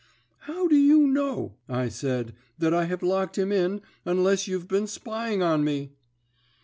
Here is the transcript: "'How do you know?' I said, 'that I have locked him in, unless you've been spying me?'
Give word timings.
"'How 0.39 0.67
do 0.67 0.75
you 0.75 1.05
know?' 1.05 1.57
I 1.69 1.87
said, 1.87 2.33
'that 2.57 2.73
I 2.73 2.85
have 2.85 3.03
locked 3.03 3.37
him 3.37 3.51
in, 3.51 3.81
unless 4.03 4.47
you've 4.47 4.67
been 4.67 4.87
spying 4.87 5.63
me?' 5.63 5.91